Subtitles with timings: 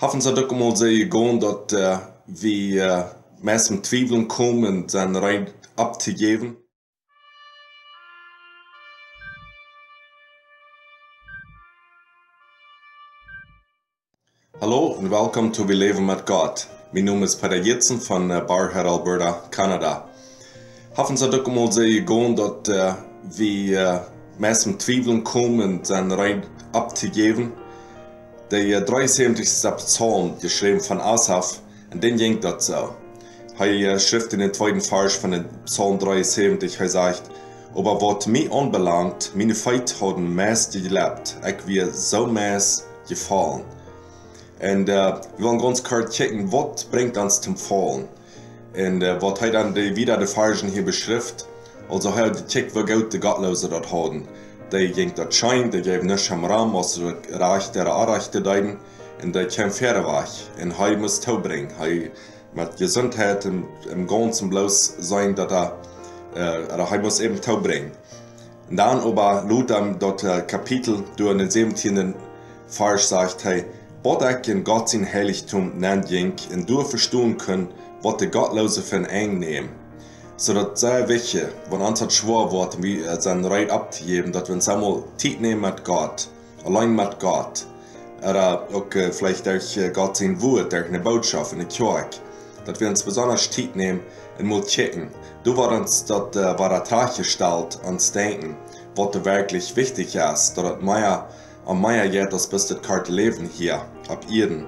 [0.00, 0.22] Hoffen
[0.76, 3.04] sehr gehen, dass äh, wir äh,
[3.44, 6.56] mehr zum Zweifeln kommen dann rein abzugeben.
[14.58, 16.66] Hallo und willkommen zu Wir leben mit Gott.
[16.92, 20.08] Mein Name ist Peter Jitzen von äh, Barhead, Alberta, Kanada.
[20.96, 21.18] Hoffen
[22.36, 22.94] dass äh,
[23.36, 27.52] wir äh, mehr zum Zweifeln kommen dann rein abzugeben.
[28.50, 29.46] Der 73.
[29.76, 31.60] Psalm, geschrieben von Asaf,
[31.92, 32.96] und den ging so.
[33.60, 37.22] Er schrift in den zweiten Vers von dem Psalm 73, er sagt,
[37.76, 43.62] aber was mich anbelangt, meine Feit haben meist gelebt, ich wir so meist gefallen.
[44.60, 48.08] Und äh, wir wollen ganz kurz checken, was bringt uns zum Fallen.
[48.74, 51.46] Und äh, was hat dann die, wieder die Versen hier beschrift,
[51.88, 54.26] also er checkt, wie gut die Gottlose dort haben
[54.70, 56.98] de ging dat schein, de geef nisch am ram as
[57.30, 58.78] reich der arechte deiden
[59.20, 62.10] en de kem verre wach en hij muss toubring hij
[62.52, 65.72] met gezondheid im, im ganzen bloß sein dat er
[66.36, 67.90] uh, hij muss eben toubring
[68.68, 72.14] en dan ober lud am dat uh, kapitel du in den 17.
[72.66, 73.66] Vers sagt hij
[74.02, 77.68] Bot ek in Gott sin Heiligtum nennt jink en du verstoen kun
[78.02, 79.79] wat de Gottlose von eng nehmen
[80.40, 84.60] så det är viktigt, vad antat svår var att vi sen rätt abgeben, att vi
[84.60, 86.28] samma tid nehmen med Gott,
[86.66, 87.66] allein med Gott.
[88.22, 92.20] Eller och vielleicht auch Gott sin Wort, der eine Botschaft in der Kirche.
[92.66, 94.00] Dass wir uns besonders Zeit nehmen
[94.38, 95.10] und mal checken.
[95.44, 98.56] Du war uns dort uh, war der Tag gestellt, uns denken,
[98.96, 101.28] was wirklich wichtig ist, dass mehr
[101.66, 104.66] am Meier jetzt das beste Karte leben hier, ab Erden.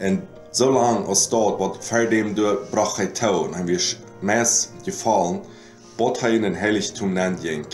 [0.00, 3.80] Und so lange als dort, was für dem du brauchst, haben wir
[4.20, 5.40] mes gefallen,
[5.96, 7.66] bot hij in een heiligtum nennt jenk.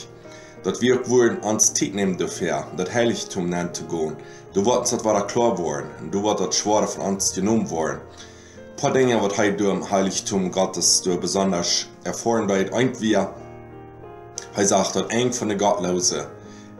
[0.63, 4.17] Dat wir ook woorden ans tijd nemen dafür, dat heiligtum nennt te gaan.
[4.53, 8.01] Du wordt dat waar klar worden, en du wordt dat schwaar van ons genomen worden.
[8.77, 13.29] Ein paar Dinge, was hij door im Heiligtum Gottes door besonders erfahren wird, ein wir,
[14.53, 16.27] hij sagt, dat een van de Gottlosen,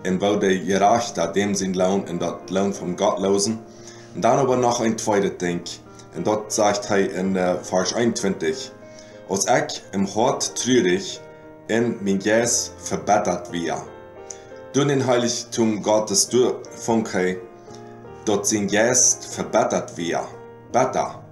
[0.03, 3.59] en wo de Gerechte dem sind Lohn in dat Lohn vom Gottlosen.
[4.15, 5.63] Und dann aber noch ein zweites Ding,
[6.17, 8.73] und dort sagt er in uh, Vers 21,
[9.29, 11.21] als ik im Hort treurig
[11.69, 13.83] in mein Jes verbessert wir.
[14.73, 17.41] Durch den Heiligtum Gottes durch Funke,
[18.25, 20.25] dort sein Jes verbessert wir.
[20.73, 21.23] Besser.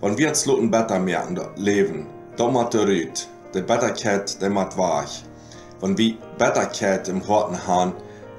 [0.00, 2.06] Wenn wir uns loten besser mehr Leben,
[2.36, 5.10] da macht der Rüt, die Betterkeit, der macht wach.
[5.80, 7.92] Wenn wir Betterkeit im Horten haben,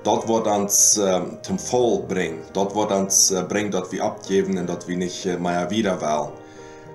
[0.04, 4.58] dort wird uns äh, zum Voll bringen, dort wird uns äh, bringen, dass wir abgeben
[4.58, 6.32] und dass wir nicht äh, mehr wieder wollen.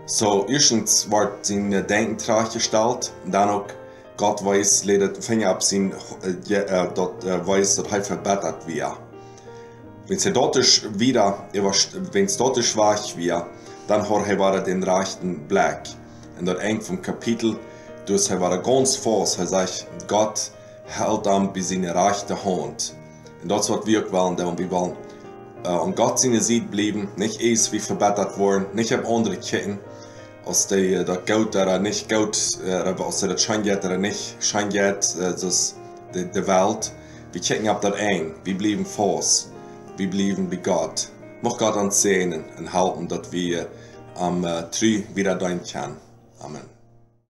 [0.07, 3.71] So, erstens wordt zijn denken terechtgesteld, dan ook
[4.17, 5.93] God weiß, ledet Finger ab sein,
[6.23, 8.97] äh, dort äh, weiß, dass er verbessert wird.
[10.07, 10.57] Wenn es dort
[10.99, 11.49] wieder,
[12.13, 13.45] wenn es dort schwach wird,
[13.89, 15.81] dann hat er den rechten Blick.
[16.39, 17.57] Und dort eng vom Kapitel,
[18.07, 20.51] dus er war ganz fast, er sagt, Gott
[20.85, 22.95] hält an bei seine rechte Hand.
[23.43, 24.97] Und das wird wir wollen, und wir wollen
[25.65, 29.79] äh, an Gott seine Sicht bleiben, nicht erst wie verbessert worden, nicht auf andere Ketten,
[30.47, 32.59] als die, dat goud daar niet goud,
[32.99, 35.75] als dat schijnjet er niet schijnjet, dus
[36.13, 36.93] de, de Welt.
[37.33, 39.51] Wir checken ab dat ein, wir bleiben fast,
[39.97, 41.09] wir bleiben bei Gott.
[41.43, 43.67] Mag Gott uns sehen und halten, dass wir
[44.15, 45.97] am äh, Trü wieder dein können.
[46.41, 46.74] Amen.